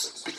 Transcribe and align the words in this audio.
Música 0.00 0.29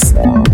Beats. 0.00 0.49